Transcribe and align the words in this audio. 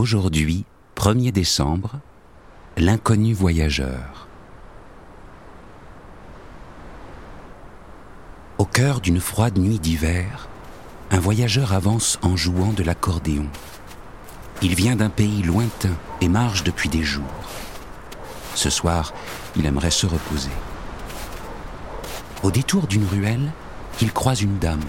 Aujourd'hui, 0.00 0.64
1er 0.96 1.30
décembre, 1.30 2.00
l'inconnu 2.78 3.34
voyageur. 3.34 4.28
Au 8.56 8.64
cœur 8.64 9.02
d'une 9.02 9.20
froide 9.20 9.58
nuit 9.58 9.78
d'hiver, 9.78 10.48
un 11.10 11.20
voyageur 11.20 11.74
avance 11.74 12.18
en 12.22 12.34
jouant 12.34 12.72
de 12.72 12.82
l'accordéon. 12.82 13.46
Il 14.62 14.74
vient 14.74 14.96
d'un 14.96 15.10
pays 15.10 15.42
lointain 15.42 15.92
et 16.22 16.30
marche 16.30 16.64
depuis 16.64 16.88
des 16.88 17.02
jours. 17.02 17.50
Ce 18.54 18.70
soir, 18.70 19.12
il 19.54 19.66
aimerait 19.66 19.90
se 19.90 20.06
reposer. 20.06 20.56
Au 22.42 22.50
détour 22.50 22.86
d'une 22.86 23.04
ruelle, 23.04 23.52
il 24.00 24.14
croise 24.14 24.40
une 24.40 24.56
dame. 24.56 24.80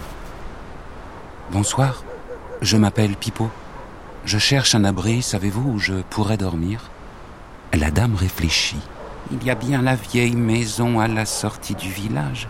Bonsoir, 1.51 2.05
je 2.61 2.77
m'appelle 2.77 3.17
Pipo. 3.17 3.49
Je 4.25 4.37
cherche 4.37 4.75
un 4.75 4.83
abri, 4.83 5.21
savez-vous, 5.21 5.71
où 5.71 5.79
je 5.79 5.95
pourrais 6.09 6.37
dormir? 6.37 6.89
La 7.73 7.89
dame 7.89 8.15
réfléchit. 8.15 8.81
Il 9.31 9.43
y 9.43 9.49
a 9.49 9.55
bien 9.55 9.81
la 9.81 9.95
vieille 9.95 10.35
maison 10.35 10.99
à 10.99 11.07
la 11.07 11.25
sortie 11.25 11.75
du 11.75 11.89
village. 11.89 12.47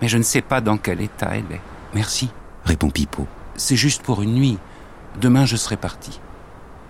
Mais 0.00 0.08
je 0.08 0.18
ne 0.18 0.22
sais 0.22 0.40
pas 0.42 0.60
dans 0.60 0.78
quel 0.78 1.00
état 1.00 1.30
elle 1.32 1.54
est. 1.54 1.60
Merci, 1.94 2.30
répond 2.64 2.90
Pipo. 2.90 3.26
C'est 3.56 3.76
juste 3.76 4.02
pour 4.02 4.22
une 4.22 4.34
nuit. 4.34 4.58
Demain 5.20 5.44
je 5.44 5.56
serai 5.56 5.76
parti. 5.76 6.20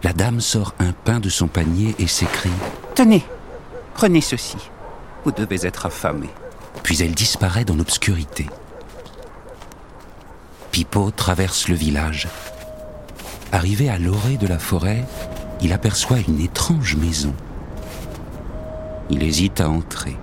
La 0.03 0.13
dame 0.13 0.41
sort 0.41 0.75
un 0.79 0.93
pain 0.93 1.21
de 1.21 1.29
son 1.29 1.49
panier 1.49 1.95
et 1.99 2.07
s'écrie 2.07 2.51
Tenez, 2.95 3.25
prenez 3.95 4.21
ceci. 4.21 4.57
Vous 5.25 5.33
devez 5.33 5.67
être 5.67 5.87
affamé. 5.87 6.29
Puis 6.83 7.03
elle 7.03 7.15
disparaît 7.15 7.65
dans 7.65 7.75
l'obscurité. 7.75 8.47
Pipo 10.71 11.11
traverse 11.11 11.69
le 11.69 11.75
village. 11.75 12.29
Arrivé 13.57 13.89
à 13.89 13.97
l'orée 13.97 14.37
de 14.37 14.47
la 14.47 14.59
forêt, 14.59 15.03
il 15.63 15.73
aperçoit 15.73 16.19
une 16.29 16.41
étrange 16.41 16.95
maison. 16.95 17.35
Il 19.09 19.23
hésite 19.23 19.63
à 19.63 19.71
entrer. 19.71 20.15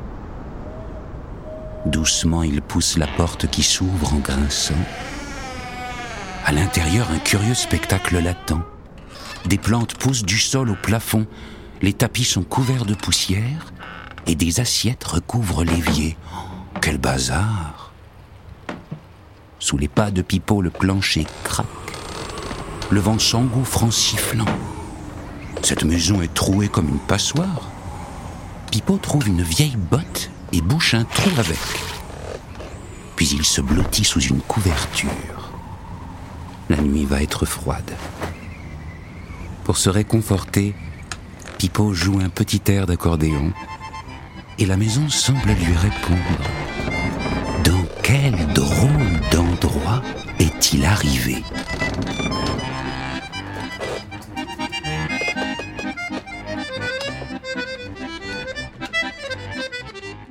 Doucement, 1.87 2.43
il 2.43 2.61
pousse 2.61 2.95
la 2.95 3.07
porte 3.07 3.47
qui 3.47 3.63
s'ouvre 3.63 4.13
en 4.13 4.19
grinçant. 4.19 4.75
À 6.45 6.51
l'intérieur, 6.51 7.09
un 7.09 7.17
curieux 7.17 7.55
spectacle 7.55 8.19
l'attend. 8.19 8.61
Des 9.47 9.57
plantes 9.57 9.95
poussent 9.95 10.25
du 10.25 10.37
sol 10.37 10.69
au 10.69 10.75
plafond, 10.75 11.25
les 11.81 11.93
tapis 11.93 12.25
sont 12.25 12.43
couverts 12.43 12.85
de 12.85 12.93
poussière 12.93 13.73
et 14.27 14.35
des 14.35 14.59
assiettes 14.59 15.05
recouvrent 15.05 15.63
l'évier. 15.63 16.17
Quel 16.81 16.99
bazar 16.99 17.93
Sous 19.57 19.79
les 19.79 19.87
pas 19.87 20.11
de 20.11 20.21
Pipo, 20.21 20.61
le 20.61 20.69
plancher 20.69 21.25
craque. 21.43 21.82
Le 22.93 22.99
vent 22.99 23.17
s'engouffre 23.17 23.85
en 23.85 23.89
sifflant. 23.89 24.45
Cette 25.63 25.83
maison 25.83 26.21
est 26.21 26.31
trouée 26.31 26.67
comme 26.67 26.89
une 26.89 26.99
passoire. 26.99 27.71
Pipo 28.69 28.97
trouve 28.97 29.27
une 29.27 29.41
vieille 29.41 29.77
botte 29.77 30.29
et 30.51 30.61
bouche 30.61 30.93
un 30.93 31.03
trou 31.03 31.31
avec. 31.39 31.57
Puis 33.15 33.29
il 33.29 33.45
se 33.45 33.61
blottit 33.61 34.03
sous 34.03 34.21
une 34.21 34.41
couverture. 34.41 35.09
La 36.69 36.77
nuit 36.77 37.05
va 37.05 37.23
être 37.23 37.47
froide. 37.47 37.95
Pour 39.63 39.77
se 39.77 39.89
réconforter, 39.89 40.75
Pipo 41.57 41.93
joue 41.93 42.19
un 42.19 42.29
petit 42.29 42.61
air 42.67 42.85
d'accordéon 42.85 43.53
et 44.59 44.67
la 44.67 44.77
maison 44.77 45.09
semble 45.09 45.49
lui 45.49 45.75
répondre. 45.75 46.47
Dans 47.63 47.85
quel 48.03 48.35
drôle 48.53 49.19
d'endroit 49.31 50.03
est-il 50.37 50.85
arrivé? 50.85 51.41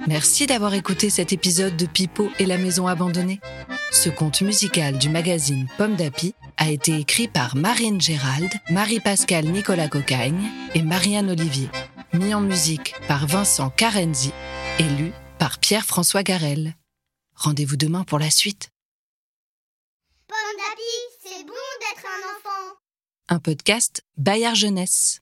Merci 0.08 0.46
d'avoir 0.46 0.74
écouté 0.74 1.10
cet 1.10 1.32
épisode 1.32 1.76
de 1.76 1.86
Pipo 1.86 2.28
et 2.40 2.46
la 2.46 2.58
maison 2.58 2.88
abandonnée. 2.88 3.40
Ce 3.92 4.08
conte 4.08 4.42
musical 4.42 4.98
du 4.98 5.08
magazine 5.08 5.68
Pomme 5.78 5.94
d'Api 5.94 6.34
a 6.56 6.70
été 6.70 6.98
écrit 6.98 7.28
par 7.28 7.54
Marine 7.54 8.00
Gérald, 8.00 8.50
Marie-Pascale 8.70 9.46
Nicolas 9.46 9.88
Cocagne 9.88 10.50
et 10.74 10.82
Marianne 10.82 11.30
Olivier. 11.30 11.68
Mis 12.12 12.34
en 12.34 12.40
musique 12.40 12.94
par 13.06 13.26
Vincent 13.26 13.70
Carenzi 13.70 14.32
et 14.78 14.88
lu 14.88 15.12
par 15.38 15.58
Pierre-François 15.58 16.24
Garel. 16.24 16.74
Rendez-vous 17.34 17.76
demain 17.76 18.02
pour 18.04 18.18
la 18.18 18.30
suite. 18.30 18.70
Pomme 20.26 20.36
d'api, 20.58 21.22
c'est 21.22 21.44
bon 21.44 21.52
d'être 21.80 22.06
un 22.06 22.36
enfant. 22.36 22.76
Un 23.28 23.38
podcast 23.38 24.02
Bayard 24.16 24.56
Jeunesse. 24.56 25.21